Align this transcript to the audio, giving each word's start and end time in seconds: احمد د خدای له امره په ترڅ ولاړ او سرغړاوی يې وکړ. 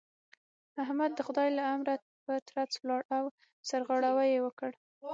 احمد 0.83 1.11
د 1.15 1.19
خدای 1.27 1.49
له 1.57 1.63
امره 1.73 1.93
په 2.25 2.33
ترڅ 2.47 2.71
ولاړ 2.79 3.01
او 3.17 3.23
سرغړاوی 3.69 4.29
يې 4.35 4.39
وکړ. 4.45 4.71